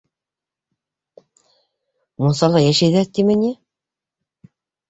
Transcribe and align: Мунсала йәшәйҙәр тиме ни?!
Мунсала 2.23 2.65
йәшәйҙәр 2.69 3.13
тиме 3.19 3.37
ни?! 3.45 3.55